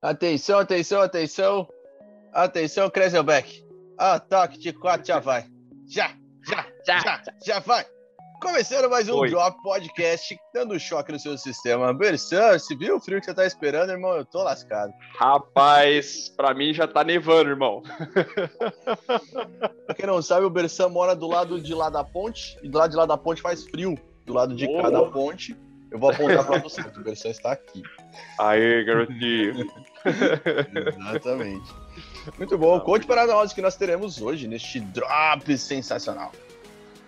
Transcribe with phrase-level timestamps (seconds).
[0.00, 1.68] Atenção, atenção, atenção.
[2.32, 3.64] Atenção, Kreselbeck.
[3.98, 5.44] Ataque de quatro já vai.
[5.88, 6.12] Já,
[6.46, 7.84] já, já, já, já vai.
[8.40, 9.30] Começando mais um Oi.
[9.30, 11.92] Drop Podcast, dando choque no seu sistema.
[11.92, 14.12] Bersan, se viu o frio que você tá esperando, irmão?
[14.12, 14.92] Eu tô lascado.
[15.18, 17.82] Rapaz, pra mim já tá nevando, irmão.
[19.84, 22.78] Pra quem não sabe, o Bersan mora do lado de lá da ponte, e do
[22.78, 23.98] lado de lá da ponte faz frio.
[24.24, 24.88] Do lado de Oh.
[24.88, 25.56] da ponte,
[25.90, 27.82] eu vou apontar pra você, que o Bersan está aqui.
[28.38, 29.66] Aê, garotinho.
[30.96, 31.72] Exatamente.
[32.36, 32.78] Muito bom.
[32.80, 36.32] Conte para nós o que nós teremos hoje neste Drop sensacional.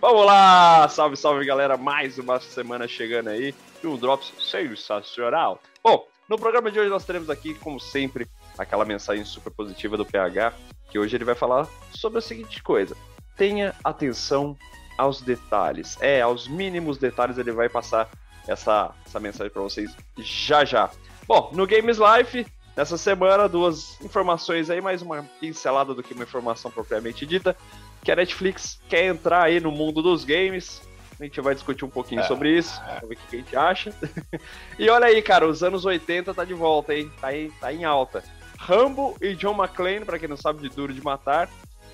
[0.01, 0.87] Vamos lá!
[0.89, 1.77] Salve, salve, galera.
[1.77, 5.61] Mais uma semana chegando aí e um Drops sensacional.
[5.83, 10.05] Bom, no programa de hoje nós teremos aqui, como sempre, aquela mensagem super positiva do
[10.05, 10.53] PH,
[10.89, 12.97] que hoje ele vai falar sobre a seguinte coisa.
[13.37, 14.57] Tenha atenção
[14.97, 15.97] aos detalhes.
[16.01, 18.09] É, aos mínimos detalhes ele vai passar
[18.47, 20.89] essa, essa mensagem para vocês já já.
[21.27, 22.45] Bom, no Games Life,
[22.75, 27.55] nessa semana, duas informações aí, mais uma pincelada do que uma informação propriamente dita
[28.03, 30.81] que a Netflix quer entrar aí no mundo dos games.
[31.19, 32.23] A gente vai discutir um pouquinho É.
[32.23, 33.93] sobre isso, vamos ver o que a gente acha.
[34.79, 37.11] e olha aí, cara, os anos 80 tá de volta, hein?
[37.21, 38.23] Tá, em- tá em alta.
[38.57, 41.47] Rambo e John McClane, pra quem não sabe de Duro de Matar,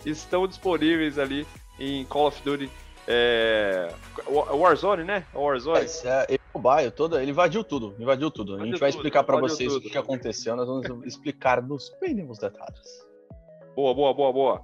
[0.06, 1.46] estão disponíveis ali
[1.78, 2.70] em Call of Duty
[3.08, 3.88] é...
[4.28, 5.26] Wa- Warzone, né?
[5.34, 5.86] Warzone.
[5.86, 8.56] Esse é, ele, o Baio todo, ele invadiu tudo, invadiu tudo.
[8.56, 9.88] A gente Invadiu vai tudo, explicar para invadiu vocês tudo.
[9.88, 13.06] o que aconteceu, nós vamos explicar nos mínimos detalhes.
[13.76, 14.62] Boa, boa, boa, boa.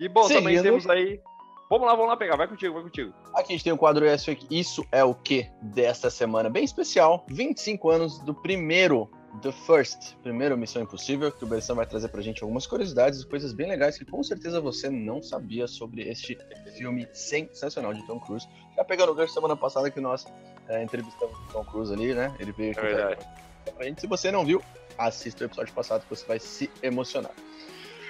[0.00, 0.62] E bom, também Seguindo.
[0.62, 1.20] temos aí.
[1.68, 2.36] Vamos lá, vamos lá pegar.
[2.36, 3.12] Vai contigo, vai contigo.
[3.34, 4.16] Aqui a gente tem o quadro é-
[4.50, 9.10] Isso é o que desta semana, bem especial, 25 anos do primeiro,
[9.42, 13.26] The First, primeiro Missão Impossível, que o Bersan vai trazer pra gente algumas curiosidades e
[13.26, 16.38] coisas bem legais que com certeza você não sabia sobre este
[16.76, 18.46] filme sensacional de Tom Cruise.
[18.76, 20.26] Já pegando o gancho semana passada que nós
[20.68, 22.34] é, entrevistamos o Tom Cruise ali, né?
[22.38, 23.16] Ele veio aqui É verdade.
[23.64, 24.00] pra- pra gente.
[24.00, 24.62] Se você não viu,
[24.96, 27.32] assista o episódio passado que você vai se emocionar.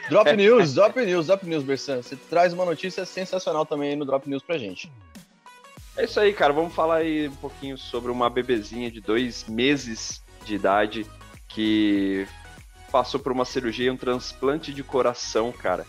[0.09, 2.03] Drop News, Drop News, Drop News, Bersan.
[2.03, 4.91] Você traz uma notícia sensacional também aí no Drop News pra gente.
[5.97, 6.53] É isso aí, cara.
[6.53, 11.07] Vamos falar aí um pouquinho sobre uma bebezinha de dois meses de idade
[11.49, 12.27] que
[12.91, 15.85] passou por uma cirurgia, um transplante de coração, cara.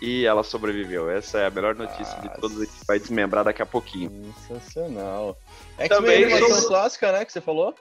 [0.00, 1.10] E ela sobreviveu.
[1.10, 2.56] Essa é a melhor notícia de todas.
[2.56, 4.34] A gente vai desmembrar daqui a pouquinho.
[4.48, 5.36] Sensacional.
[5.78, 7.74] X-Men, animação sobre- clássica, né, que você falou?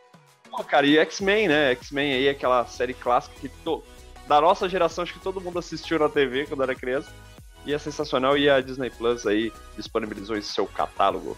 [0.50, 1.72] Pô, cara, e X-Men, né?
[1.72, 3.82] X-Men aí, aquela série clássica que to...
[4.28, 7.10] da nossa geração, acho que todo mundo assistiu na TV quando era criança.
[7.66, 8.38] E é sensacional.
[8.38, 11.38] E a Disney Plus aí disponibilizou em seu catálogo.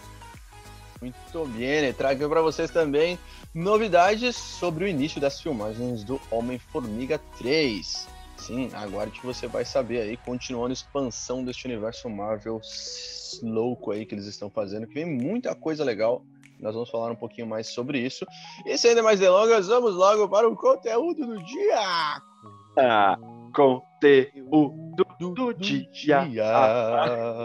[1.02, 3.18] Muito bem, trago para vocês também
[3.52, 8.08] novidades sobre o início das filmagens do Homem-Formiga 3.
[8.36, 12.60] Sim, aguarde que você vai saber aí, continuando a expansão deste universo Marvel
[13.42, 16.24] louco aí que eles estão fazendo, que vem muita coisa legal.
[16.60, 18.24] Nós vamos falar um pouquinho mais sobre isso.
[18.64, 22.22] E sem ainda mais delongas, vamos logo para o conteúdo do dia!
[22.78, 23.18] Ah,
[23.52, 26.22] conteúdo do dia.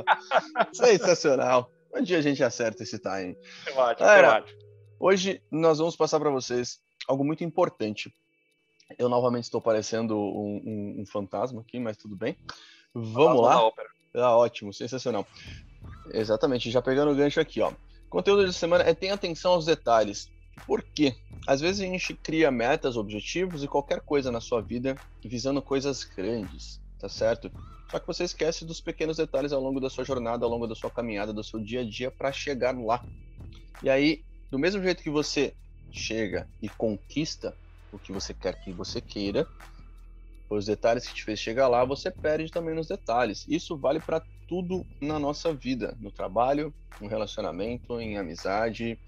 [0.72, 1.72] Sensacional!
[1.98, 3.36] Um dia a gente acerta esse time.
[3.66, 4.60] Temático, Galera, temático.
[5.00, 8.14] Hoje nós vamos passar para vocês algo muito importante.
[8.98, 12.38] Eu novamente estou parecendo um, um- um fantasma aqui, mas tudo bem.
[12.94, 13.64] Vamos lá?
[13.64, 13.88] ópera.
[14.16, 15.28] Ah, ótimo, sensacional.
[16.12, 17.72] Exatamente, já pegando o gancho aqui, ó.
[18.10, 20.30] Conteúdo de semana é tenha atenção aos detalhes.
[20.66, 21.16] Por quê?
[21.46, 26.04] Às vezes a gente cria metas, objetivos e qualquer coisa na sua vida visando coisas
[26.04, 27.52] grandes, tá certo?
[27.90, 30.76] Só que você esquece dos pequenos detalhes ao longo da sua jornada, ao longo da
[30.76, 33.02] sua caminhada, do seu dia a dia para chegar lá.
[33.82, 35.56] E aí, do mesmo jeito que você
[35.92, 37.58] chega e conquista
[37.92, 39.48] o que você quer que você queira,
[40.50, 43.46] os detalhes que te fez chegar lá, você perde também nos detalhes.
[43.48, 49.00] Isso vale para tudo na nossa vida, no trabalho, no relacionamento, em amizade,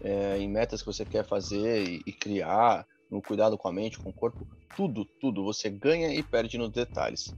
[0.00, 3.98] é, em metas que você quer fazer e, e criar, no cuidado com a mente,
[3.98, 4.46] com o corpo,
[4.76, 5.44] tudo, tudo.
[5.44, 7.34] Você ganha e perde nos detalhes.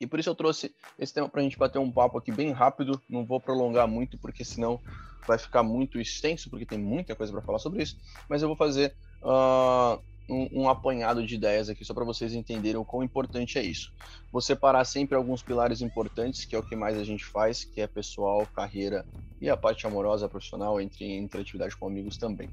[0.00, 2.52] E por isso eu trouxe esse tema para a gente bater um papo aqui bem
[2.52, 3.00] rápido.
[3.08, 4.80] Não vou prolongar muito, porque senão
[5.26, 7.96] vai ficar muito extenso, porque tem muita coisa para falar sobre isso.
[8.28, 9.98] Mas eu vou fazer ah,
[10.28, 13.92] um, um apanhado de ideias aqui, só para vocês entenderem o quão importante é isso.
[14.30, 17.80] Vou separar sempre alguns pilares importantes, que é o que mais a gente faz, que
[17.80, 19.04] é pessoal, carreira
[19.40, 22.50] e a parte amorosa, profissional, entre, entre atividade com amigos também.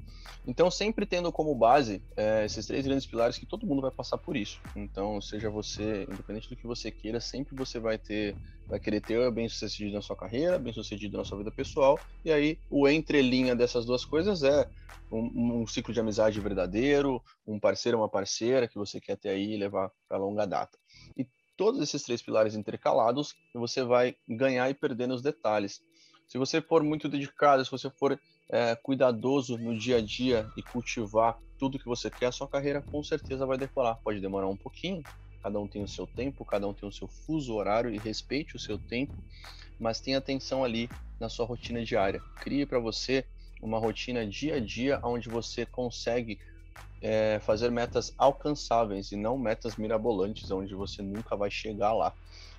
[0.47, 4.17] Então, sempre tendo como base eh, esses três grandes pilares que todo mundo vai passar
[4.17, 4.59] por isso.
[4.75, 8.35] Então, seja você, independente do que você queira, sempre você vai ter,
[8.69, 11.99] vai querer ter bem sucedido na sua carreira, bem sucedido na sua vida pessoal.
[12.23, 14.67] E aí, o entrelinha dessas duas coisas é
[15.11, 19.53] um, um ciclo de amizade verdadeiro, um parceiro, uma parceira que você quer ter aí
[19.53, 20.77] e levar para longa data.
[21.17, 25.81] E todos esses três pilares intercalados, você vai ganhar e perder nos detalhes.
[26.27, 28.19] Se você for muito dedicado, se você for
[28.49, 32.81] é, cuidadoso no dia a dia e cultivar tudo que você quer, a sua carreira
[32.91, 33.99] com certeza vai decolar.
[34.03, 35.03] Pode demorar um pouquinho,
[35.45, 38.55] cada um tem o seu tempo, cada um tem o seu fuso horário e respeite
[38.55, 39.13] o seu tempo,
[39.79, 42.23] mas tenha atenção ali na sua rotina diária.
[42.39, 43.23] Crie para você
[43.61, 46.39] uma rotina dia a dia onde você consegue
[46.99, 52.11] é, fazer metas alcançáveis e não metas mirabolantes, onde você nunca vai chegar lá.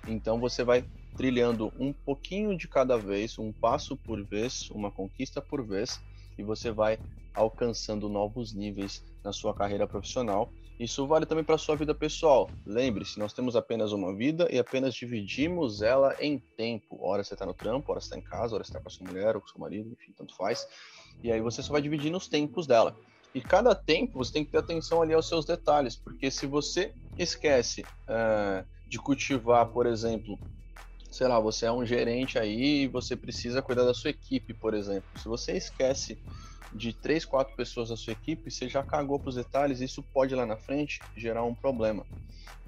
[0.05, 0.85] Então você vai
[1.17, 5.99] trilhando um pouquinho de cada vez, um passo por vez, uma conquista por vez,
[6.37, 6.99] e você vai
[7.35, 10.53] alcançando novos níveis na sua carreira profissional.
[10.79, 12.49] Isso vale também para sua vida pessoal.
[12.65, 16.99] Lembre-se, nós temos apenas uma vida e apenas dividimos ela em tempo.
[17.01, 18.91] Hora você está no trampo, hora você está em casa, hora você está com a
[18.91, 20.67] sua mulher ou com o seu marido, enfim, tanto faz.
[21.23, 22.95] E aí você só vai dividindo os tempos dela.
[23.33, 26.93] E cada tempo você tem que ter atenção ali aos seus detalhes, porque se você
[27.17, 30.39] esquece uh, de cultivar, por exemplo,
[31.09, 34.75] sei lá, você é um gerente aí e você precisa cuidar da sua equipe, por
[34.75, 35.09] exemplo.
[35.17, 36.17] Se você esquece
[36.73, 40.35] de três, quatro pessoas da sua equipe, você já cagou para os detalhes, isso pode
[40.35, 42.05] lá na frente gerar um problema.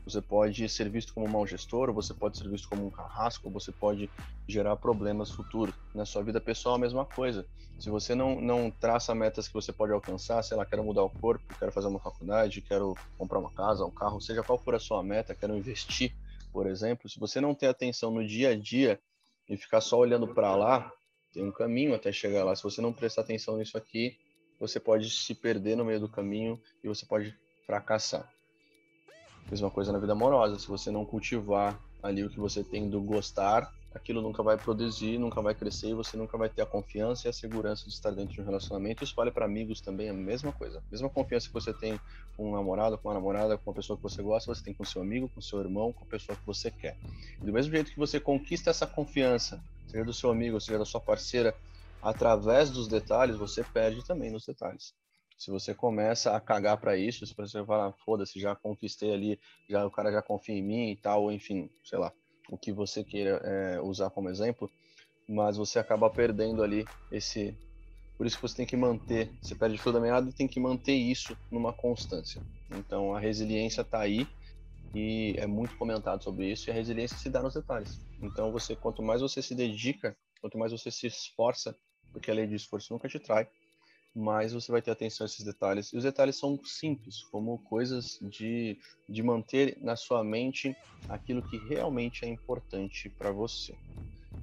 [0.05, 3.49] Você pode ser visto como um mau gestor, você pode ser visto como um carrasco,
[3.51, 4.09] você pode
[4.47, 5.75] gerar problemas futuros.
[5.93, 7.45] Na sua vida pessoal, a mesma coisa.
[7.77, 11.09] Se você não, não traça metas que você pode alcançar, sei lá, quero mudar o
[11.09, 14.79] corpo, quero fazer uma faculdade, quero comprar uma casa, um carro, seja qual for a
[14.79, 16.11] sua meta, quero investir,
[16.51, 18.99] por exemplo, se você não ter atenção no dia a dia
[19.47, 20.91] e ficar só olhando para lá,
[21.33, 22.55] tem um caminho até chegar lá.
[22.55, 24.17] Se você não prestar atenção nisso aqui,
[24.59, 27.35] você pode se perder no meio do caminho e você pode
[27.65, 28.29] fracassar.
[29.49, 33.01] Mesma coisa na vida amorosa, se você não cultivar ali o que você tem do
[33.01, 37.27] gostar, aquilo nunca vai produzir, nunca vai crescer e você nunca vai ter a confiança
[37.27, 39.03] e a segurança de estar dentro de um relacionamento.
[39.03, 40.83] Isso vale para amigos também, é a mesma coisa.
[40.91, 41.99] Mesma confiança que você tem
[42.37, 44.85] com um namorado, com uma namorada, com uma pessoa que você gosta, você tem com
[44.85, 46.97] seu amigo, com seu irmão, com a pessoa que você quer.
[47.41, 50.85] E do mesmo jeito que você conquista essa confiança, seja do seu amigo, seja da
[50.85, 51.55] sua parceira,
[52.01, 54.93] através dos detalhes, você perde também nos detalhes.
[55.37, 59.39] Se você começa a cagar para isso, se você fala, foda-se, já conquistei ali,
[59.69, 62.11] já o cara já confia em mim e tal, enfim, sei lá,
[62.49, 64.69] o que você queira é, usar como exemplo,
[65.27, 67.55] mas você acaba perdendo ali esse.
[68.17, 70.59] Por isso que você tem que manter, você perde fio da meada e tem que
[70.59, 72.41] manter isso numa constância.
[72.69, 74.27] Então a resiliência está aí
[74.93, 78.01] e é muito comentado sobre isso e a resiliência se dá nos detalhes.
[78.21, 81.77] Então você, quanto mais você se dedica, quanto mais você se esforça,
[82.13, 83.49] porque a lei de esforço nunca te trai,
[84.15, 85.93] mais você vai ter atenção a esses detalhes.
[85.93, 88.77] E os detalhes são simples, como coisas de,
[89.07, 90.75] de manter na sua mente
[91.07, 93.77] aquilo que realmente é importante para você.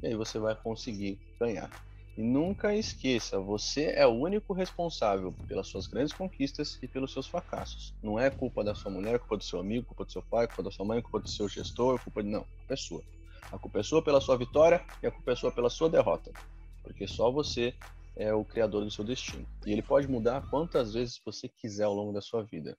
[0.02, 1.85] E aí você vai conseguir ganhar.
[2.16, 7.26] E nunca esqueça, você é o único responsável pelas suas grandes conquistas e pelos seus
[7.26, 7.92] fracassos.
[8.02, 10.62] Não é culpa da sua mulher, culpa do seu amigo, culpa do seu pai, culpa
[10.62, 12.30] da sua mãe, culpa do seu gestor, culpa de...
[12.30, 13.04] não, a culpa é sua.
[13.52, 16.32] A culpa é sua pela sua vitória e a culpa é sua pela sua derrota.
[16.82, 17.74] Porque só você
[18.16, 19.46] é o criador do seu destino.
[19.66, 22.78] E ele pode mudar quantas vezes você quiser ao longo da sua vida.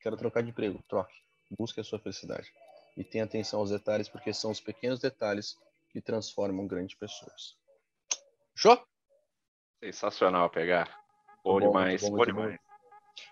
[0.00, 1.14] Quero trocar de emprego, troque.
[1.58, 2.50] Busque a sua felicidade.
[2.96, 5.58] E tenha atenção aos detalhes, porque são os pequenos detalhes
[5.90, 7.54] que transformam grandes pessoas.
[8.58, 8.76] Show?
[9.78, 10.90] Sensacional pegar.
[11.44, 12.58] Bom, bom demais, bom, bom demais.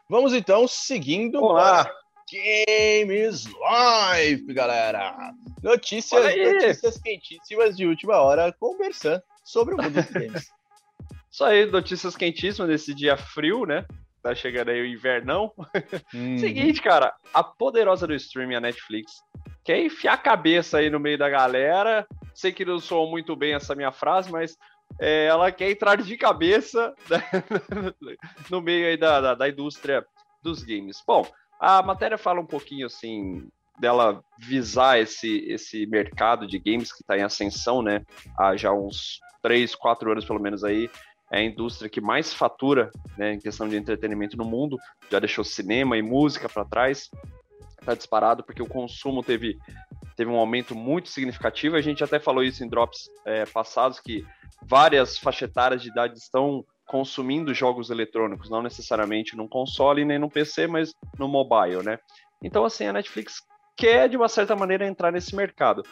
[0.08, 1.92] Vamos então seguindo Olá.
[2.32, 5.34] Games Live, galera.
[5.64, 10.48] Notícias, notícias quentíssimas de última hora conversando sobre o mundo dos games.
[11.28, 13.84] Isso aí, notícias quentíssimas nesse dia frio, né?
[14.22, 15.52] Tá chegando aí o invernão.
[16.14, 16.38] Hum.
[16.38, 19.10] Seguinte, cara, a poderosa do streaming, a Netflix,
[19.64, 22.06] quer enfiar a cabeça aí no meio da galera.
[22.32, 24.56] Sei que não soou muito bem essa minha frase, mas
[24.98, 26.94] é, ela quer entrar de cabeça
[28.50, 30.06] no meio aí da, da, da indústria
[30.42, 31.02] dos games.
[31.06, 31.26] Bom,
[31.60, 37.16] a matéria fala um pouquinho assim dela visar esse, esse mercado de games que está
[37.18, 38.04] em ascensão, né?
[38.38, 40.90] Há já uns 3, 4 anos pelo menos aí
[41.30, 44.78] é a indústria que mais fatura né, em questão de entretenimento no mundo,
[45.10, 47.10] já deixou cinema e música para trás,
[47.80, 49.58] está disparado porque o consumo teve,
[50.16, 51.76] teve um aumento muito significativo.
[51.76, 54.24] A gente até falou isso em drops é, passados, que
[54.66, 60.66] várias faixetárias de idade estão consumindo jogos eletrônicos, não necessariamente num console nem no PC,
[60.66, 61.98] mas no mobile, né?
[62.42, 63.42] Então, assim, a Netflix
[63.76, 65.82] quer, de uma certa maneira, entrar nesse mercado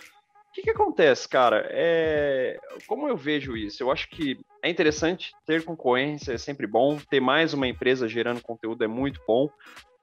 [0.55, 1.67] que, que acontece, cara?
[1.71, 2.59] É...
[2.87, 3.83] Como eu vejo isso?
[3.83, 6.97] Eu acho que é interessante ter concorrência, é sempre bom.
[7.11, 9.51] Ter mais uma empresa gerando conteúdo é muito bom.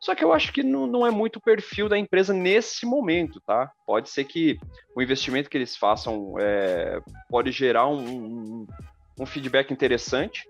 [0.02, 3.40] Só que eu acho que não, não é muito o perfil da empresa nesse momento,
[3.40, 3.72] tá?
[3.86, 4.58] Pode ser que
[4.96, 7.00] o investimento que eles façam é...
[7.30, 8.68] pode gerar um, um,
[9.20, 10.50] um feedback interessante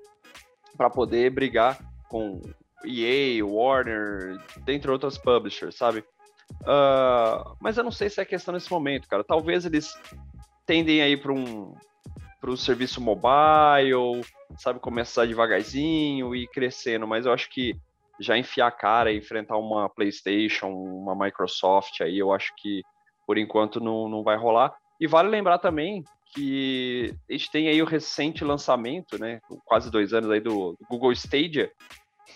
[0.77, 1.77] para poder brigar
[2.07, 2.39] com
[2.85, 5.99] EA, Warner, dentre outras publishers, sabe?
[6.61, 9.23] Uh, mas eu não sei se é questão nesse momento, cara.
[9.23, 9.93] Talvez eles
[10.65, 11.75] tendem aí para um
[12.39, 14.25] para o serviço mobile,
[14.57, 17.79] sabe, começar devagarzinho e crescendo, mas eu acho que
[18.21, 22.81] já enfiar a cara e enfrentar uma PlayStation, uma Microsoft aí, eu acho que
[23.25, 24.75] por enquanto não, não vai rolar.
[24.99, 29.39] E vale lembrar também que a gente tem aí o recente lançamento, né?
[29.65, 31.71] Quase dois anos aí do, do Google Stadia.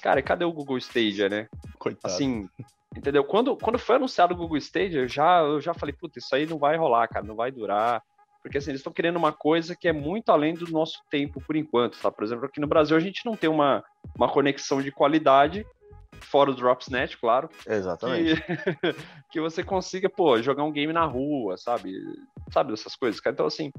[0.01, 1.47] Cara, cadê o Google Stadia, né?
[1.79, 2.13] Coitado.
[2.13, 2.49] Assim,
[2.95, 3.23] entendeu?
[3.23, 6.45] Quando, quando foi anunciado o Google Stadia, eu já, eu já falei, puta, isso aí
[6.45, 8.01] não vai rolar, cara, não vai durar.
[8.45, 11.55] Porque assim, eles estão querendo uma coisa que é muito além do nosso tempo por
[11.55, 12.11] enquanto, tá?
[12.11, 13.83] Por exemplo, aqui no Brasil a gente não tem uma,
[14.15, 15.65] uma conexão de qualidade,
[16.21, 17.49] fora o Dropsnet, claro.
[17.67, 18.39] Exatamente.
[18.39, 18.93] Que,
[19.33, 21.91] que você consiga, pô, jogar um game na rua, sabe?
[22.53, 23.33] Sabe dessas coisas, cara?
[23.33, 23.71] Então, assim,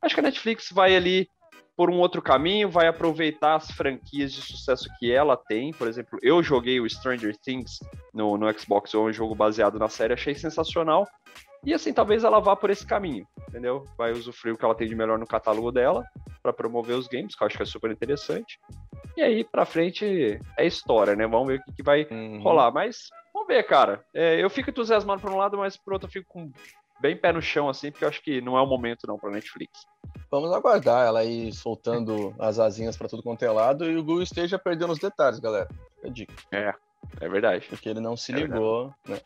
[0.00, 1.28] acho que a Netflix vai ali
[1.76, 5.72] por um outro caminho, vai aproveitar as franquias de sucesso que ela tem.
[5.72, 7.80] Por exemplo, eu joguei o Stranger Things
[8.14, 11.06] no, no Xbox um jogo baseado na série, achei sensacional.
[11.66, 13.84] E assim, talvez ela vá por esse caminho, entendeu?
[13.98, 16.04] Vai usufruir o que ela tem de melhor no catálogo dela
[16.40, 18.60] para promover os games, que eu acho que é super interessante.
[19.16, 21.26] E aí, pra frente, é história, né?
[21.26, 22.40] Vamos ver o que, que vai uhum.
[22.40, 22.70] rolar.
[22.70, 24.04] Mas, vamos ver, cara.
[24.14, 26.52] É, eu fico entusiasmado por um lado, mas por outro eu fico com
[27.00, 29.32] bem pé no chão, assim, porque eu acho que não é o momento, não, pra
[29.32, 29.84] Netflix.
[30.30, 34.22] Vamos aguardar ela aí soltando as asinhas para tudo quanto é lado e o Google
[34.22, 35.68] esteja perdendo os detalhes, galera.
[36.04, 36.32] É dica.
[36.52, 36.72] É,
[37.20, 37.66] é verdade.
[37.68, 39.24] Porque ele não se é ligou, verdade.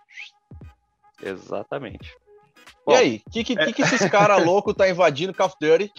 [1.22, 1.30] né?
[1.30, 2.16] Exatamente.
[2.86, 3.72] Bom, e aí, o que, que, é...
[3.72, 5.90] que, esses caras loucos tá invadindo Call of Duty?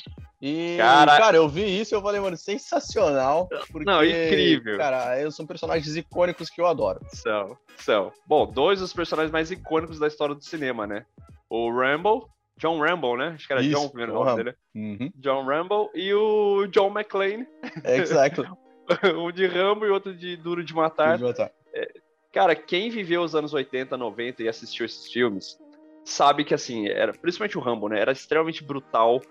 [0.42, 1.18] E, cara...
[1.18, 3.48] cara, eu vi isso e eu falei, mano, sensacional.
[3.72, 4.78] Porque, não, incrível.
[4.78, 7.00] Cara, são personagens icônicos que eu adoro.
[7.10, 8.12] São, são.
[8.26, 11.06] Bom, dois dos personagens mais icônicos da história do cinema, né?
[11.48, 13.34] O Rambo, John Rambo, né?
[13.36, 14.56] Acho que era isso, John o primeiro nome dele.
[14.74, 15.12] Uhum.
[15.16, 17.48] John Rambo e o John McClane.
[17.84, 18.48] Exactly.
[19.16, 21.20] um de Rambo e outro de Duro de Matar.
[21.20, 21.54] Duro de matar.
[21.74, 21.92] É,
[22.34, 25.60] cara, quem viveu os anos 80, 90 e assistiu esses filmes
[26.04, 28.00] sabe que, assim, era principalmente o Rambo, né?
[28.00, 29.22] Era extremamente brutal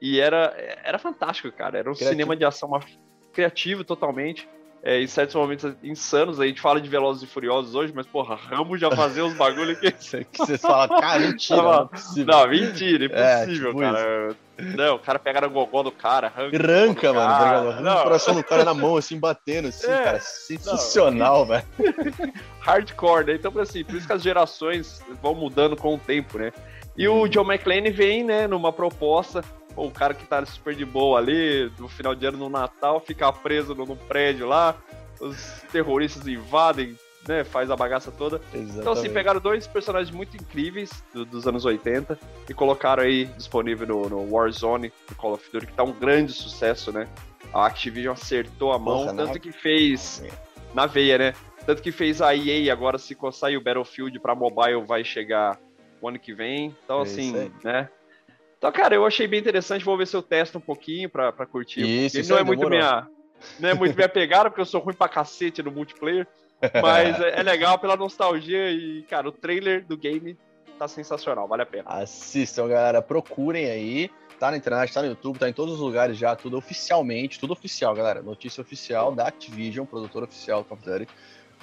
[0.00, 1.78] e era, era fantástico, cara.
[1.78, 2.10] Era um criativo.
[2.10, 2.70] cinema de ação
[3.32, 4.48] criativo totalmente.
[4.86, 8.36] É, em certos momentos insanos, a gente fala de Velozes e Furiosos hoje, mas, porra,
[8.36, 9.90] Rambo já fazia uns bagulho que...
[9.90, 12.24] que vocês falam, cara, mentira, não, é.
[12.24, 14.36] Não, mentira, impossível, é, tipo cara.
[14.56, 14.76] Isso.
[14.76, 16.56] Não, o cara pega no gogó do cara, arranca.
[16.56, 20.20] Arranca, mano, arranca o coração do cara na mão, assim, batendo, assim, é, cara.
[20.20, 21.64] Sensacional, velho.
[22.60, 23.34] Hardcore, né?
[23.34, 26.52] Então, assim, por isso que as gerações vão mudando com o tempo, né?
[26.96, 29.42] E o John McClane vem, né, numa proposta
[29.76, 33.30] o cara que tá super de boa ali, no final de ano, no Natal, fica
[33.32, 34.74] preso no, no prédio lá,
[35.20, 36.96] os terroristas invadem,
[37.28, 38.36] né, faz a bagaça toda.
[38.52, 38.78] Exatamente.
[38.78, 42.18] Então, assim, pegaram dois personagens muito incríveis do, dos anos 80
[42.48, 46.32] e colocaram aí disponível no, no Warzone, do Call of Duty, que tá um grande
[46.32, 47.08] sucesso, né?
[47.52, 49.38] A Activision acertou a mão, Porra, tanto na...
[49.38, 50.22] que fez
[50.74, 51.34] na veia, né?
[51.64, 55.58] Tanto que fez a EA agora, se sair o Battlefield para mobile, vai chegar
[56.00, 56.76] o ano que vem.
[56.84, 57.88] Então, é assim, né?
[58.66, 59.84] Então, cara, eu achei bem interessante.
[59.84, 61.82] Vou ver se eu testo um pouquinho pra, pra curtir.
[61.82, 63.06] Isso, isso não é muito minha,
[63.60, 66.26] não é muito minha pegada, porque eu sou ruim pra cacete no multiplayer.
[66.82, 70.36] Mas é, é, legal pela nostalgia e, cara, o trailer do game
[70.76, 71.84] tá sensacional, vale a pena.
[71.86, 73.00] Assistam, galera.
[73.00, 74.10] Procurem aí.
[74.40, 77.52] Tá na internet, tá no YouTube, tá em todos os lugares já, tudo oficialmente, tudo
[77.52, 78.20] oficial, galera.
[78.20, 81.08] Notícia oficial da Activision, produtor oficial do Call of Duty.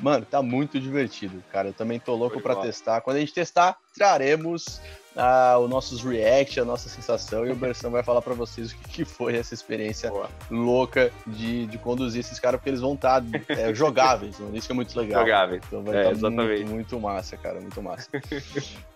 [0.02, 1.68] Mano, tá muito divertido, cara.
[1.68, 3.02] Eu também tô louco para testar.
[3.02, 4.82] Quando a gente testar, traremos
[5.16, 8.78] ah, os nossos react, a nossa sensação, e o Berção vai falar para vocês o
[8.78, 10.30] que, foi essa experiência Boa.
[10.50, 14.58] louca de, de conduzir esses caras, porque eles vão estar tá, é, jogáveis, né?
[14.58, 15.22] isso é muito legal.
[15.22, 15.62] Jogáveis.
[15.68, 18.10] Então vai é, estar tá muito, muito massa, cara, muito massa.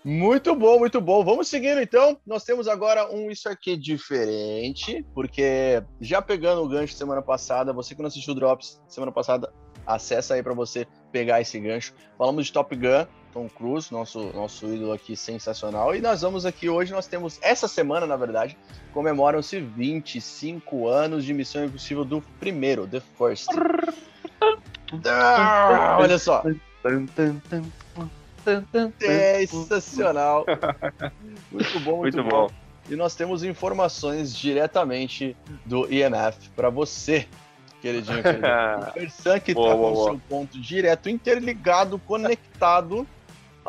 [0.04, 1.24] muito bom, muito bom.
[1.24, 2.18] Vamos seguindo então.
[2.26, 7.94] Nós temos agora um isso aqui diferente, porque já pegando o gancho semana passada, você
[7.94, 9.52] que não assistiu o Drops semana passada,
[9.86, 11.94] acessa aí para você pegar esse gancho.
[12.18, 13.06] Falamos de Top Gun,
[13.38, 15.96] Tom Cruise, nosso, nosso ídolo aqui sensacional.
[15.96, 18.58] E nós vamos aqui hoje, nós temos, essa semana, na verdade,
[18.92, 23.50] comemoram-se 25 anos de Missão Impossível do primeiro, The First.
[25.06, 26.44] Ah, olha só.
[29.48, 30.44] Sensacional.
[31.52, 32.48] Muito bom, muito, muito bom.
[32.48, 32.54] bom.
[32.90, 37.28] E nós temos informações diretamente do IMF para você
[37.82, 38.24] queridinho.
[38.24, 38.48] queridinho.
[38.90, 43.06] o Persan que boa, tá boa, com o seu ponto direto, interligado, conectado.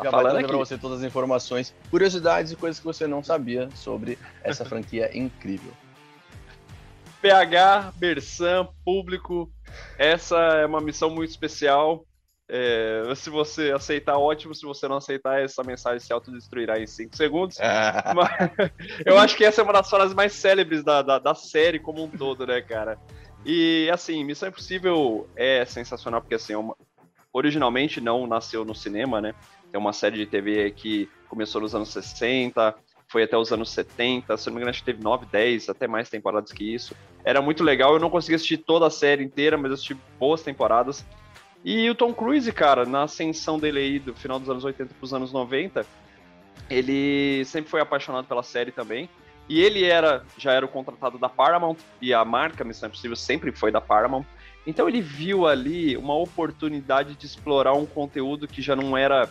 [0.03, 3.69] Tá já trazer para você todas as informações, curiosidades e coisas que você não sabia
[3.75, 5.71] sobre essa franquia incrível.
[7.21, 9.51] PH, Bersan, público,
[9.97, 12.05] essa é uma missão muito especial.
[12.51, 14.55] É, se você aceitar, ótimo.
[14.55, 17.57] Se você não aceitar, essa mensagem se autodestruirá em 5 segundos.
[18.15, 18.71] Mas,
[19.05, 22.03] eu acho que essa é uma das falas mais célebres da, da, da série como
[22.03, 22.97] um todo, né, cara?
[23.45, 26.75] E assim, Missão Impossível é sensacional porque assim, é uma...
[27.31, 29.35] originalmente não nasceu no cinema, né?
[29.71, 32.75] É uma série de TV que começou nos anos 60,
[33.07, 35.87] foi até os anos 70, se não me engano, acho que teve 9, 10, até
[35.87, 36.95] mais temporadas que isso.
[37.23, 41.05] Era muito legal, eu não consegui assistir toda a série inteira, mas assisti boas temporadas.
[41.63, 45.03] E o Tom Cruise, cara, na ascensão dele aí do final dos anos 80 para
[45.03, 45.85] os anos 90,
[46.69, 49.09] ele sempre foi apaixonado pela série também.
[49.49, 53.51] E ele era já era o contratado da Paramount e a marca Missão Impossível sempre
[53.51, 54.25] foi da Paramount.
[54.67, 59.27] Então ele viu ali uma oportunidade de explorar um conteúdo que já não era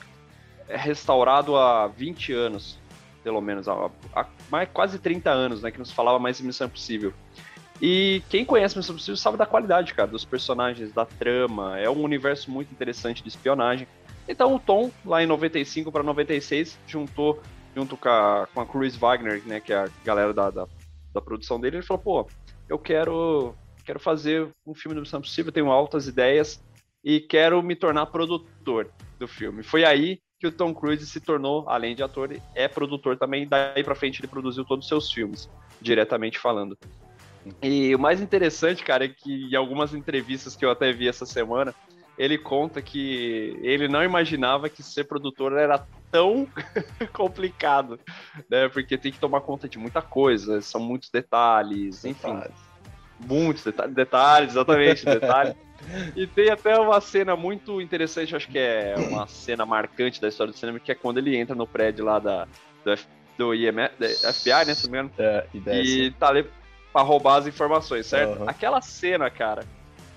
[0.77, 2.79] restaurado há 20 anos,
[3.23, 6.67] pelo menos, há, há mais, quase 30 anos, né, que nos falava mais de Missão
[6.67, 7.13] Impossível.
[7.81, 11.79] E quem conhece Missão Impossível sabe da qualidade, cara, dos personagens, da trama.
[11.79, 13.87] É um universo muito interessante de espionagem.
[14.29, 17.41] Então o Tom, lá em 95 para 96, juntou
[17.75, 20.67] junto com a, com a Chris Wagner, né, que é a galera da, da,
[21.15, 22.31] da, produção dele, ele falou, pô,
[22.69, 26.63] eu quero, quero fazer um filme do Missão Impossível, tenho altas ideias
[27.05, 29.63] e quero me tornar produtor do filme.
[29.63, 33.83] Foi aí que o Tom Cruise se tornou, além de ator, é produtor também, daí
[33.83, 36.79] pra frente ele produziu todos os seus filmes, diretamente falando.
[37.63, 41.27] E o mais interessante, cara, é que em algumas entrevistas que eu até vi essa
[41.27, 41.75] semana,
[42.17, 46.47] ele conta que ele não imaginava que ser produtor era tão
[47.13, 47.99] complicado,
[48.51, 48.69] né?
[48.69, 52.35] Porque tem que tomar conta de muita coisa, são muitos detalhes, enfim.
[52.35, 52.69] Detalhes.
[53.21, 55.57] Muitos detalhes, detalhes exatamente, detalhes.
[56.15, 60.53] E tem até uma cena muito interessante, acho que é uma cena marcante da história
[60.53, 62.47] do cinema, que é quando ele entra no prédio lá da,
[62.85, 65.47] do, F, do IMF, FBI, né, se não me engano, é,
[65.83, 66.47] e tá ali
[66.93, 68.41] pra roubar as informações, certo?
[68.41, 68.49] Uhum.
[68.49, 69.65] Aquela cena, cara,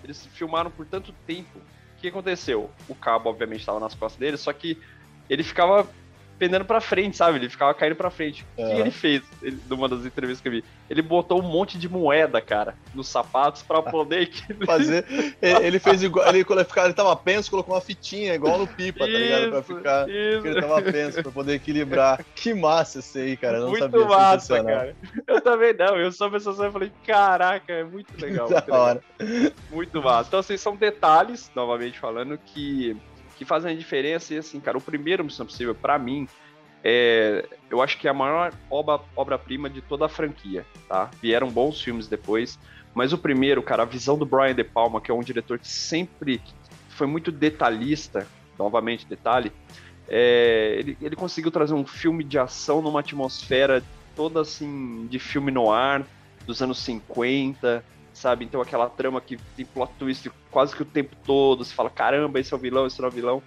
[0.03, 1.59] eles filmaram por tanto tempo.
[1.59, 2.69] O que aconteceu?
[2.89, 4.77] O cabo, obviamente, estava nas costas dele, só que
[5.29, 5.87] ele ficava
[6.41, 7.37] pendendo pra frente, sabe?
[7.37, 8.43] Ele ficava caindo pra frente.
[8.57, 10.63] O que ele fez ele, numa das entrevistas que eu vi?
[10.89, 14.27] Ele botou um monte de moeda, cara, nos sapatos pra poder
[14.65, 15.05] fazer.
[15.39, 16.27] ele fez igual.
[16.27, 19.49] Ele, ficava, ele tava penso, colocou uma fitinha, igual no pipa, isso, tá ligado?
[19.51, 20.09] Pra ficar.
[20.09, 20.47] Isso.
[20.47, 22.25] Ele tava penso, pra poder equilibrar.
[22.33, 23.57] Que massa isso aí, cara.
[23.57, 24.95] Eu não muito sabia massa, cara.
[25.27, 25.95] Eu também não.
[25.95, 28.49] Eu essa cena e falei, caraca, é muito legal.
[28.49, 28.81] Muito, legal.
[28.81, 29.03] Hora.
[29.69, 30.27] muito massa.
[30.29, 32.97] Então, assim, são detalhes, novamente falando, que
[33.41, 34.35] que fazem a diferença.
[34.35, 36.27] E assim, cara, o primeiro Missão Possível, para mim,
[36.83, 38.53] é, eu acho que é a maior
[39.15, 41.09] obra-prima de toda a franquia, tá?
[41.19, 42.59] Vieram bons filmes depois,
[42.93, 45.67] mas o primeiro, cara, a visão do Brian De Palma, que é um diretor que
[45.67, 46.39] sempre
[46.89, 48.27] foi muito detalhista,
[48.59, 49.51] novamente detalhe,
[50.07, 53.83] é, ele, ele conseguiu trazer um filme de ação numa atmosfera
[54.15, 56.05] toda assim de filme no ar
[56.45, 58.45] dos anos 50, sabe?
[58.45, 62.39] Então aquela trama que tem plot twist quase que o tempo todo, você fala, caramba,
[62.39, 63.41] esse é o vilão, esse é o vilão.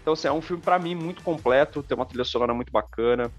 [0.00, 3.32] Então, assim, é um filme para mim muito completo, tem uma trilha sonora muito bacana,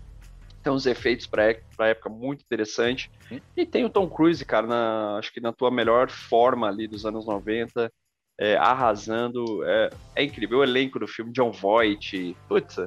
[0.64, 3.12] tem uns efeitos pra, pra época muito interessante.
[3.56, 7.06] E tem o Tom Cruise, cara, na, acho que na tua melhor forma ali dos
[7.06, 7.92] anos 90,
[8.40, 9.64] é, arrasando.
[9.64, 10.60] É, é, incrível.
[10.60, 12.80] O elenco do filme, John Voight, putz,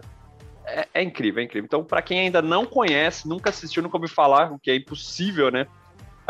[0.66, 1.66] é, é incrível, é incrível.
[1.66, 5.50] Então, para quem ainda não conhece, nunca assistiu, nunca ouviu falar, o que é impossível,
[5.50, 5.66] né?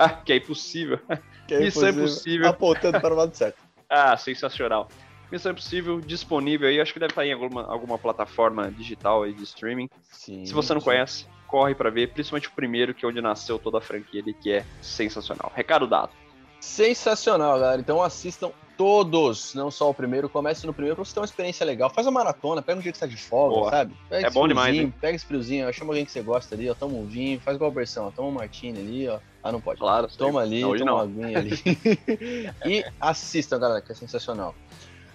[0.01, 1.01] Ah, que é impossível.
[1.49, 2.49] Que é é é impossível.
[2.49, 3.59] Apontando para o lado certo.
[3.89, 4.89] ah, sensacional.
[5.33, 9.43] Missão Impossível disponível aí, acho que deve estar em alguma, alguma plataforma digital aí de
[9.43, 9.89] streaming.
[10.11, 10.87] Sim, Se você não sim.
[10.87, 14.33] conhece, corre para ver, principalmente o primeiro, que é onde nasceu toda a franquia ali,
[14.33, 15.53] que é sensacional.
[15.55, 16.11] Recado dado.
[16.61, 17.81] Sensacional, galera.
[17.81, 20.29] Então assistam todos, não só o primeiro.
[20.29, 21.91] Comece no primeiro pra você ter uma experiência legal.
[21.91, 23.71] Faz uma maratona, pega um dia que você tá de folga, Boa.
[23.71, 23.95] sabe?
[24.09, 24.95] Pega é bom demais, hein?
[25.01, 27.71] Pega esse friozinho, chama alguém que você gosta ali, ó, toma um vinho, faz igual
[27.71, 29.19] a versão, ó, toma um martini ali, ó.
[29.43, 29.81] Ah, não pode.
[29.81, 30.09] Claro.
[30.17, 31.51] Toma ali, não, toma uma aguinha ali.
[32.65, 34.55] e assistam, galera, que é sensacional.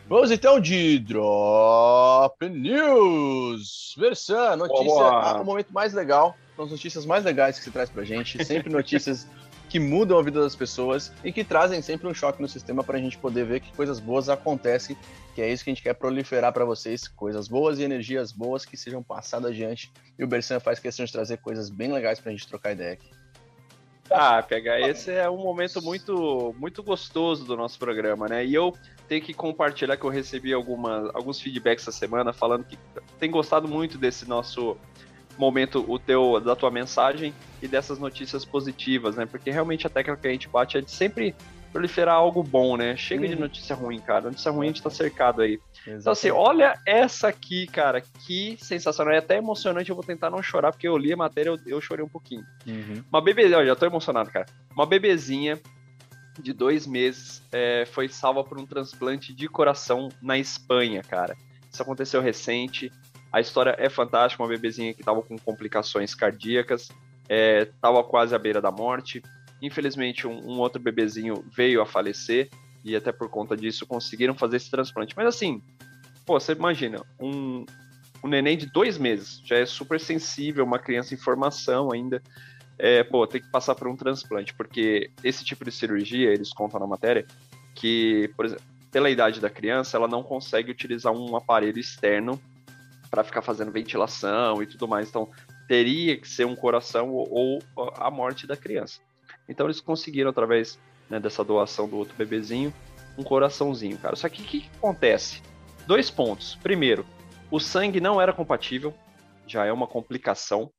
[0.07, 3.95] Vamos então de Drop News.
[3.97, 7.89] Versan, notícia, ah, o momento mais legal, são as notícias mais legais que você traz
[7.89, 9.25] pra gente, sempre notícias
[9.73, 12.99] que mudam a vida das pessoas e que trazem sempre um choque no sistema para
[12.99, 14.95] a gente poder ver que coisas boas acontecem,
[15.33, 18.65] que é isso que a gente quer proliferar para vocês, coisas boas e energias boas
[18.65, 19.91] que sejam passadas adiante.
[20.15, 22.93] E o Bersan faz questão de trazer coisas bem legais para a gente trocar ideia
[22.93, 23.09] aqui.
[24.11, 28.45] Ah, pegar esse é um momento muito muito gostoso do nosso programa, né?
[28.45, 32.77] E eu tenho que compartilhar que eu recebi alguma, alguns feedbacks essa semana falando que
[33.19, 34.77] tem gostado muito desse nosso
[35.37, 39.25] momento o teu da tua mensagem e dessas notícias positivas, né?
[39.25, 41.35] Porque realmente a técnica que a gente bate é de sempre
[41.73, 42.95] proliferar algo bom, né?
[42.95, 43.29] Chega uhum.
[43.29, 44.25] de notícia ruim, cara.
[44.25, 45.59] Notícia ruim a gente tá cercado aí.
[45.87, 46.01] Exatamente.
[46.01, 47.99] Então, assim, olha essa aqui, cara.
[47.99, 49.13] Que sensacional.
[49.13, 49.89] É até emocionante.
[49.89, 52.45] Eu vou tentar não chorar, porque eu li a matéria eu, eu chorei um pouquinho.
[52.67, 53.03] Uhum.
[53.11, 54.45] Uma bebezinha, já tô emocionado, cara.
[54.71, 55.59] Uma bebezinha
[56.39, 61.35] de dois meses é, foi salva por um transplante de coração na Espanha, cara.
[61.71, 62.91] Isso aconteceu recente.
[63.33, 64.41] A história é fantástica.
[64.41, 66.89] Uma bebezinha que estava com complicações cardíacas,
[67.27, 69.21] estava é, quase à beira da morte
[69.63, 72.49] Infelizmente, um, um, outro bebezinho veio a falecer
[72.83, 75.13] e até por conta disso conseguiram fazer esse transplante.
[75.15, 75.61] Mas assim,
[76.25, 77.65] pô, você imagina, um,
[78.21, 82.21] um neném de dois meses já é super sensível, uma criança em formação ainda.
[82.77, 86.77] É, pô, tem que passar por um transplante, porque esse tipo de cirurgia, eles contam
[86.77, 87.25] na matéria,
[87.73, 92.37] que, por exemplo, pela idade da criança, ela não consegue utilizar um aparelho externo
[93.13, 95.07] para ficar fazendo ventilação e tudo mais.
[95.07, 95.29] Então,
[95.67, 99.01] teria que ser um coração ou, ou a morte da criança.
[99.47, 102.73] Então, eles conseguiram, através né, dessa doação do outro bebezinho,
[103.15, 104.15] um coraçãozinho, cara.
[104.15, 105.43] Só que o que, que acontece?
[105.85, 106.55] Dois pontos.
[106.63, 107.05] Primeiro,
[107.51, 108.91] o sangue não era compatível,
[109.45, 110.71] já é uma complicação.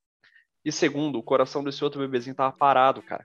[0.65, 3.25] E segundo, o coração desse outro bebezinho tava parado, cara.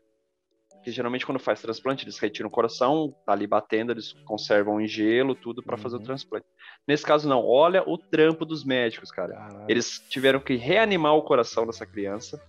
[0.79, 4.87] Porque geralmente quando faz transplante, eles retiram o coração, tá ali batendo, eles conservam em
[4.87, 5.81] gelo, tudo para uhum.
[5.81, 6.05] fazer o uhum.
[6.05, 6.45] transplante.
[6.87, 7.45] Nesse caso, não.
[7.45, 9.33] Olha o trampo dos médicos, cara.
[9.33, 9.65] Caralho.
[9.67, 12.41] Eles tiveram que reanimar o coração dessa criança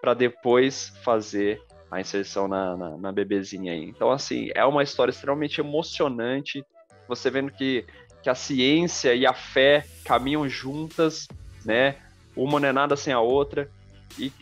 [0.00, 3.84] para depois fazer a inserção na, na, na, bebezinha aí.
[3.84, 6.64] Então, assim, é uma história extremamente emocionante.
[7.06, 7.86] Você vendo que,
[8.22, 11.26] que a ciência e a fé caminham juntas,
[11.64, 11.96] né?
[12.36, 13.70] Uma não é nada sem a outra.
[14.18, 14.32] E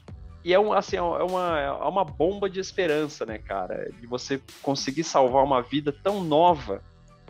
[0.46, 3.90] e é, um, assim, é, uma, é uma bomba de esperança, né, cara?
[4.00, 6.80] De você conseguir salvar uma vida tão nova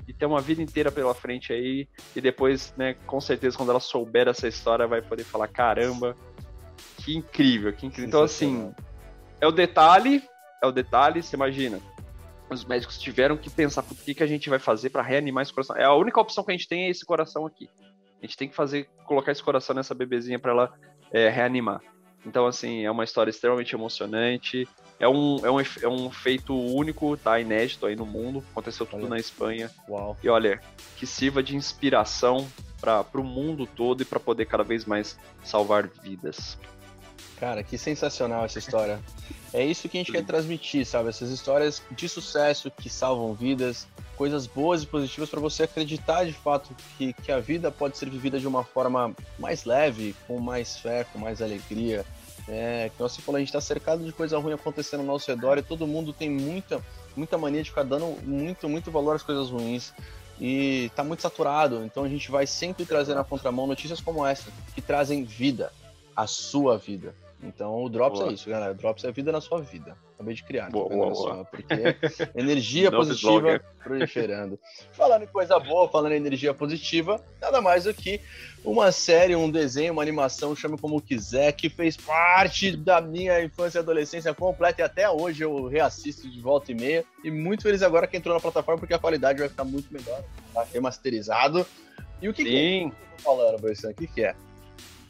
[0.06, 1.88] e ter uma vida inteira pela frente aí.
[2.14, 6.14] E depois, né, com certeza, quando ela souber essa história, vai poder falar: caramba,
[6.98, 8.06] que incrível, que incrível.
[8.06, 8.70] Então, assim,
[9.40, 10.22] é o detalhe,
[10.62, 11.80] é o detalhe, você imagina.
[12.50, 15.54] Os médicos tiveram que pensar o que, que a gente vai fazer para reanimar esse
[15.54, 15.74] coração.
[15.74, 17.66] É a única opção que a gente tem é esse coração aqui.
[18.22, 20.74] A gente tem que fazer, colocar esse coração nessa bebezinha para ela
[21.10, 21.80] é, reanimar.
[22.26, 24.68] Então, assim, é uma história extremamente emocionante.
[24.98, 27.38] É um, é um, é um feito único, tá?
[27.38, 28.44] Inédito aí no mundo.
[28.50, 29.10] Aconteceu tudo olha.
[29.10, 29.70] na Espanha.
[29.88, 30.16] Uau.
[30.22, 30.60] E olha,
[30.96, 32.46] que sirva de inspiração
[32.80, 36.58] para o mundo todo e para poder cada vez mais salvar vidas.
[37.38, 39.00] Cara, que sensacional essa história.
[39.54, 41.08] É isso que a gente quer transmitir, sabe?
[41.08, 46.32] Essas histórias de sucesso que salvam vidas, coisas boas e positivas para você acreditar de
[46.32, 50.76] fato que, que a vida pode ser vivida de uma forma mais leve, com mais
[50.76, 52.04] fé, com mais alegria.
[52.48, 55.58] É, que você falou, a gente está cercado de coisa ruim acontecendo ao nosso redor
[55.58, 56.80] e todo mundo tem muita,
[57.16, 59.92] muita mania de ficar dando muito, muito valor às coisas ruins
[60.38, 61.84] e está muito saturado.
[61.84, 65.72] Então a gente vai sempre trazer na contramão notícias como essa, que trazem vida,
[66.14, 67.14] a sua vida.
[67.42, 68.30] Então o Drops é boa.
[68.30, 68.72] é isso, galera.
[68.72, 69.96] O Drops é vida na sua vida.
[70.16, 70.70] Acabei de criar.
[70.70, 71.44] Boa, boa, boa.
[71.44, 71.74] Porque
[72.34, 74.58] energia positiva proliferando.
[74.92, 78.18] Falando em coisa boa, falando em energia positiva, nada mais do que
[78.64, 83.78] uma série, um desenho, uma animação, chame como quiser, que fez parte da minha infância
[83.78, 87.04] e adolescência completa e até hoje eu reassisto de volta e meia.
[87.22, 90.24] E muito feliz agora que entrou na plataforma porque a qualidade vai ficar muito melhor.
[90.54, 91.66] Tá remasterizado.
[92.22, 92.48] E o que, Sim.
[92.48, 93.90] que é que eu tô falando, Bersan?
[93.90, 94.34] O que, que é?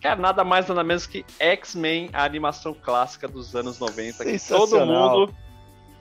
[0.06, 4.24] Cara, nada mais nada menos que X-Men, a animação clássica dos anos 90.
[4.24, 5.34] Que todo mundo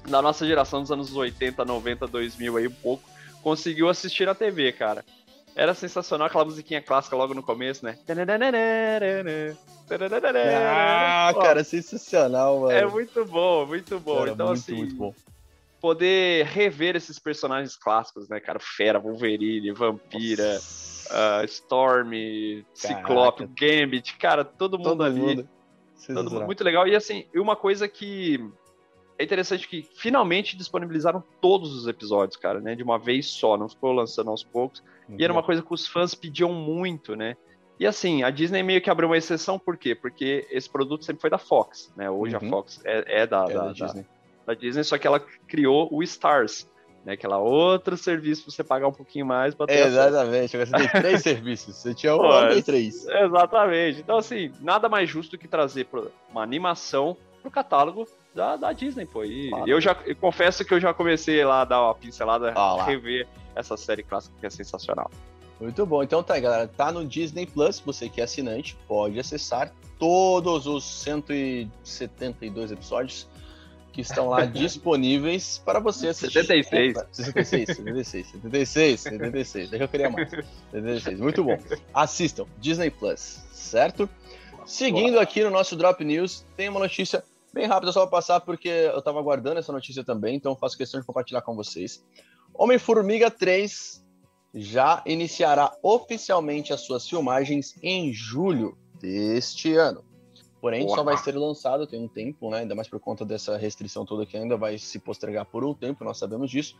[0.07, 3.09] da nossa geração dos anos 80, 90, 2000 aí um pouco
[3.41, 5.03] conseguiu assistir na TV, cara.
[5.55, 7.97] Era sensacional aquela musiquinha clássica logo no começo, né?
[10.67, 12.77] Ah, cara, sensacional, mano.
[12.77, 14.19] É muito bom, muito bom.
[14.19, 15.15] Cara, então, muito, assim, muito bom.
[15.81, 18.59] poder rever esses personagens clássicos, né, cara?
[18.59, 20.53] Fera, Wolverine, Vampira.
[20.53, 22.11] Nossa uh, Storm,
[22.73, 25.19] Ciclope, Gambit, cara, todo mundo todo ali.
[25.19, 25.49] Mundo.
[26.07, 26.87] Todo mundo, muito legal.
[26.87, 28.39] E assim, uma coisa que
[29.17, 32.75] é interessante que finalmente disponibilizaram todos os episódios, cara, né?
[32.75, 34.83] De uma vez só, não ficou lançando aos poucos.
[35.07, 35.15] Uhum.
[35.17, 37.35] E era uma coisa que os fãs pediam muito, né?
[37.79, 39.95] E assim, a Disney meio que abriu uma exceção, por quê?
[39.95, 42.09] Porque esse produto sempre foi da Fox, né?
[42.09, 42.47] Hoje uhum.
[42.47, 44.01] a Fox é, é, da, é da, da, Disney.
[44.45, 46.69] Da, da Disney, só que ela criou o Stars,
[47.05, 47.13] né?
[47.13, 51.21] Aquela outro serviço pra você pagar um pouquinho mais pra ter Exatamente, você tem três
[51.21, 51.75] serviços.
[51.75, 53.05] Você tinha um, agora tem três.
[53.05, 53.99] Exatamente.
[54.01, 55.87] Então, assim, nada mais justo que trazer
[56.31, 59.23] uma animação pro catálogo da, da Disney, pô.
[59.23, 59.69] E claro.
[59.69, 63.27] eu já eu confesso que eu já comecei lá a dar uma pincelada, ah, rever
[63.55, 65.11] essa série clássica que é sensacional.
[65.61, 66.03] Muito bom.
[66.03, 66.67] Então tá, galera.
[66.67, 67.79] Tá no Disney Plus.
[67.79, 73.29] Você que é assinante pode acessar todos os 172 episódios
[73.95, 76.41] que estão lá disponíveis para você assistir.
[76.41, 76.97] 76.
[77.13, 79.69] 66, 76, 76, 76.
[79.69, 80.29] Deixa eu queria mais.
[80.71, 81.19] 76.
[81.21, 81.57] Muito bom.
[81.93, 82.45] Assistam.
[82.59, 84.09] Disney Plus, certo?
[84.65, 88.67] Seguindo aqui no nosso Drop News, tem uma notícia bem rápida só para passar, porque
[88.67, 92.03] eu estava aguardando essa notícia também, então faço questão de compartilhar com vocês.
[92.53, 94.03] Homem-Formiga 3
[94.53, 100.03] já iniciará oficialmente as suas filmagens em julho deste ano.
[100.65, 100.95] Porém, Uau.
[100.95, 102.61] só vai ser lançado tem um tempo, né?
[102.61, 106.03] Ainda mais por conta dessa restrição toda que ainda vai se postergar por um tempo,
[106.03, 106.75] nós sabemos disso.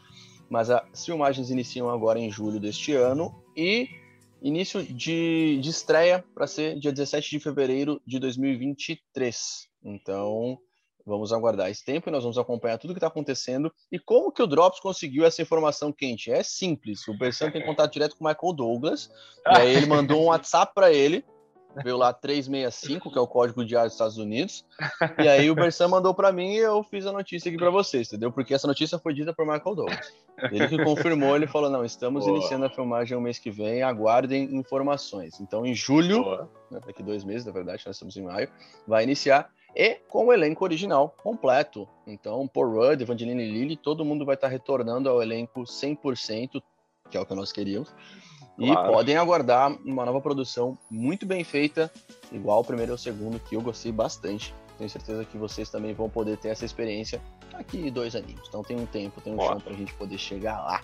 [0.49, 3.87] Mas as filmagens iniciam agora em julho deste ano e
[4.41, 9.67] início de, de estreia para ser dia 17 de fevereiro de 2023.
[9.83, 10.57] Então,
[11.05, 13.71] vamos aguardar esse tempo e nós vamos acompanhar tudo que está acontecendo.
[13.91, 16.31] E como que o Drops conseguiu essa informação quente?
[16.31, 17.07] É simples.
[17.07, 19.11] O Bersan tem contato direto com o Michael Douglas.
[19.45, 21.23] e aí ele mandou um WhatsApp para ele
[21.83, 24.65] veio lá 365, que é o código de ar dos Estados Unidos.
[25.17, 28.07] E aí o Bersan mandou para mim e eu fiz a notícia aqui para vocês,
[28.07, 28.31] entendeu?
[28.31, 30.13] Porque essa notícia foi dita por Michael Douglas.
[30.51, 32.37] Ele que confirmou, ele falou: não, estamos Boa.
[32.37, 35.39] iniciando a filmagem o mês que vem, aguardem informações.
[35.39, 38.49] Então, em julho, né, daqui dois meses, na verdade, nós estamos em maio,
[38.87, 41.87] vai iniciar e com o elenco original completo.
[42.07, 46.63] Então, Paul Rudd, Evangeline Lilly, todo mundo vai estar retornando ao elenco 100%,
[47.09, 47.93] que é o que nós queríamos.
[48.57, 48.93] E claro.
[48.93, 51.91] podem aguardar uma nova produção muito bem feita,
[52.31, 54.53] igual o primeiro e o segundo, que eu gostei bastante.
[54.77, 57.21] Tenho certeza que vocês também vão poder ter essa experiência
[57.53, 58.47] aqui dois aninhos.
[58.47, 59.51] Então tem um tempo, tem um Boa.
[59.51, 60.81] chão pra gente poder chegar lá.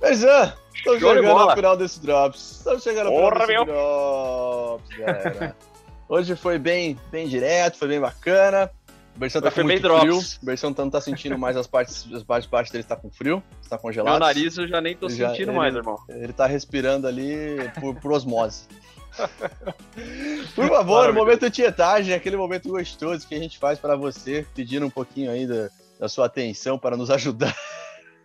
[0.00, 2.50] Mas ah, estamos chegando ao final desse Drops.
[2.58, 3.64] Estamos chegando ao final desse meu.
[3.64, 5.56] Drops, galera.
[6.08, 8.70] Hoje foi bem, bem direto, foi bem bacana.
[9.18, 10.16] O Berção tá com muito frio.
[10.16, 13.42] O Berção não tá sentindo mais as partes, as partes, partes dele tá com frio,
[13.60, 14.12] está congelado.
[14.12, 15.98] Meu nariz eu já nem tô já, sentindo ele, mais, irmão.
[16.08, 18.68] Ele tá respirando ali por, por osmose.
[20.54, 24.86] por favor, o momento tietagem, aquele momento gostoso que a gente faz para você, pedindo
[24.86, 27.56] um pouquinho aí da, da sua atenção para nos ajudar.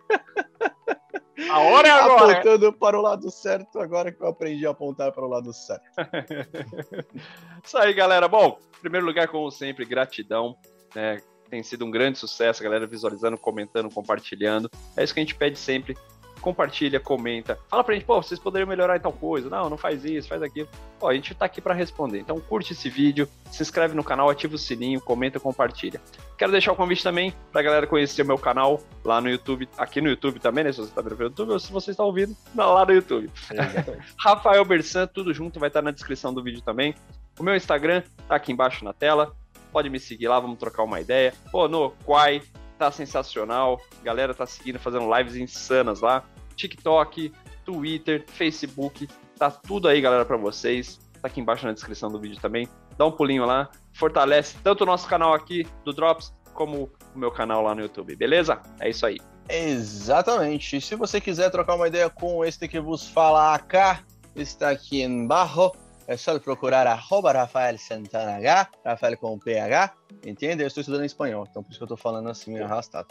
[1.50, 2.32] A hora é agora.
[2.34, 5.84] Apontando para o lado certo, agora que eu aprendi a apontar para o lado certo.
[7.64, 8.28] Isso aí, galera.
[8.28, 10.56] Bom, em primeiro lugar, como sempre, gratidão.
[10.94, 11.20] Né?
[11.50, 14.70] Tem sido um grande sucesso, a galera visualizando, comentando, compartilhando.
[14.96, 15.96] É isso que a gente pede sempre
[16.44, 20.04] compartilha, comenta, fala pra gente, pô, vocês poderiam melhorar em tal coisa, não, não faz
[20.04, 20.68] isso, faz aquilo.
[21.00, 22.18] Pô, a gente tá aqui para responder.
[22.18, 26.02] Então curte esse vídeo, se inscreve no canal, ativa o sininho, comenta, compartilha.
[26.36, 30.02] Quero deixar o convite também pra galera conhecer o meu canal lá no YouTube, aqui
[30.02, 30.72] no YouTube também, né?
[30.72, 33.30] Se você tá vendo pelo YouTube ou se você está ouvindo lá no YouTube.
[34.20, 36.94] Rafael Bersan, tudo junto, vai estar na descrição do vídeo também.
[37.38, 39.34] O meu Instagram tá aqui embaixo na tela.
[39.74, 41.34] Pode me seguir lá, vamos trocar uma ideia.
[41.50, 42.40] Pô, no Quai,
[42.78, 43.82] tá sensacional.
[44.04, 46.22] Galera tá seguindo, fazendo lives insanas lá.
[46.54, 47.32] TikTok,
[47.64, 51.00] Twitter, Facebook, tá tudo aí, galera, para vocês.
[51.20, 52.68] Tá aqui embaixo na descrição do vídeo também.
[52.96, 57.32] Dá um pulinho lá, fortalece tanto o nosso canal aqui do Drops como o meu
[57.32, 58.62] canal lá no YouTube, beleza?
[58.78, 59.18] É isso aí.
[59.48, 60.80] Exatamente.
[60.80, 64.04] Se você quiser trocar uma ideia com este que vos fala cá,
[64.36, 65.72] está aqui embaixo.
[66.06, 70.62] É só procurar arroba Rafael Santana H, Rafael com PH, entende?
[70.62, 73.08] Eu estou estudando espanhol, então por isso que eu estou falando assim, meio arrastado.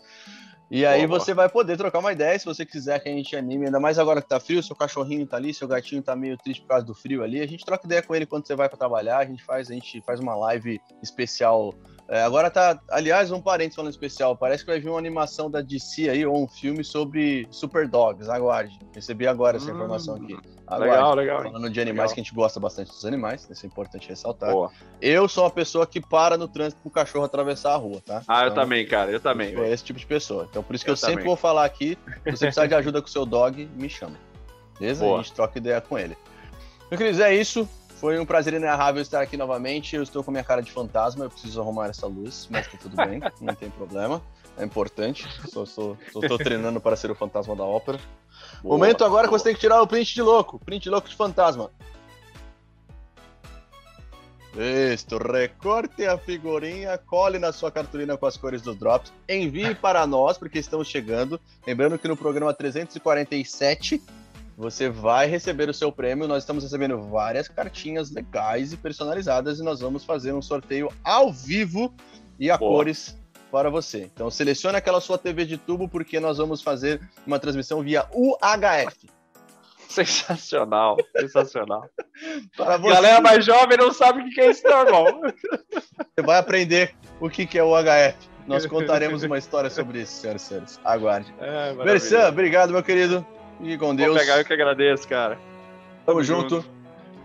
[0.70, 1.20] E aí Boa.
[1.20, 4.00] você vai poder trocar uma ideia se você quiser que a gente anime, ainda mais
[4.00, 6.86] agora que tá frio, seu cachorrinho tá ali, seu gatinho tá meio triste por causa
[6.86, 9.26] do frio ali, a gente troca ideia com ele quando você vai para trabalhar, a
[9.26, 11.76] gente faz, a gente faz uma live especial
[12.08, 15.62] é, agora tá, aliás, um parênteses falando especial, parece que vai vir uma animação da
[15.62, 18.78] DC aí, ou um filme sobre Super Dogs, aguarde.
[18.94, 20.38] Recebi agora essa hum, informação aqui.
[20.68, 20.96] Aguarde.
[20.96, 21.44] Legal, legal.
[21.44, 22.16] Falando de animais, legal.
[22.16, 24.52] que a gente gosta bastante dos animais, isso é importante ressaltar.
[24.52, 24.72] Boa.
[25.02, 28.22] Eu sou uma pessoa que para no trânsito pro cachorro atravessar a rua, tá?
[28.28, 29.52] Ah, então, eu também, cara, eu também.
[29.52, 30.48] Eu sou esse tipo de pessoa.
[30.50, 33.02] Então por isso que eu, eu sempre vou falar aqui, se você precisar de ajuda
[33.02, 34.18] com o seu dog, me chama.
[34.78, 35.06] Beleza?
[35.06, 35.20] Boa.
[35.20, 36.18] A gente troca ideia com ele.
[36.92, 37.68] Meu querido, é isso.
[38.04, 39.96] Foi um prazer inenarrável estar aqui novamente.
[39.96, 42.98] Eu estou com minha cara de fantasma, eu preciso arrumar essa luz, mas tá tudo
[42.98, 44.22] bem, não tem problema.
[44.58, 45.26] É importante.
[45.46, 45.98] Estou
[46.38, 47.98] treinando para ser o fantasma da ópera.
[48.62, 49.38] Boa, Momento agora boa.
[49.38, 50.60] que você tem que tirar o print de louco.
[50.60, 51.72] Print de louco de fantasma.
[54.94, 60.06] Isto, recorte a figurinha, cole na sua cartolina com as cores dos drops, envie para
[60.06, 61.40] nós, porque estamos chegando.
[61.66, 64.04] Lembrando que no programa 347
[64.58, 66.28] você vai receber o seu prêmio.
[66.28, 71.32] Nós estamos recebendo várias cartinhas legais e personalizadas e nós vamos fazer um sorteio ao
[71.32, 71.94] vivo
[72.40, 72.72] e a Boa.
[72.72, 73.18] cores
[73.52, 74.10] para você.
[74.14, 79.10] Então selecione aquela sua TV de tubo porque nós vamos fazer uma transmissão via UHF.
[79.88, 81.88] Sensacional, sensacional.
[82.58, 82.94] Para você.
[82.94, 85.22] Galera mais jovem não sabe o que é isso, normal.
[85.72, 88.18] Você vai aprender o que é o UHF.
[88.48, 90.80] Nós contaremos uma história sobre isso, senhoras e senhores.
[90.84, 91.34] Aguarde.
[91.40, 93.26] É, obrigado, meu querido.
[93.64, 94.10] Fique com Deus.
[94.10, 95.36] Vou pegar, eu que agradeço, cara.
[96.06, 96.56] Tamo, Tamo junto.
[96.56, 96.70] junto.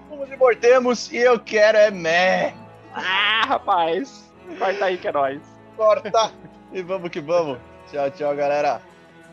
[0.09, 2.55] Vamos e e eu quero é mé.
[2.95, 4.33] Ah, rapaz.
[4.57, 5.43] Corta aí que é nóis.
[5.77, 6.33] Corta.
[6.73, 7.59] e vamos que vamos.
[7.91, 8.81] Tchau, tchau, galera.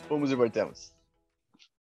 [0.07, 0.94] Fomos e voltemos.